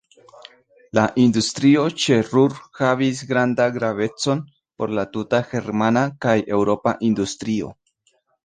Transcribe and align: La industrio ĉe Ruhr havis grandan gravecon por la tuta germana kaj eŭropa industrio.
La 0.97 1.01
industrio 1.23 1.83
ĉe 2.03 2.17
Ruhr 2.29 2.55
havis 2.79 3.21
grandan 3.33 3.77
gravecon 3.77 4.43
por 4.81 4.97
la 5.01 5.07
tuta 5.13 5.45
germana 5.53 6.07
kaj 6.27 6.37
eŭropa 6.57 6.99
industrio. 7.11 7.71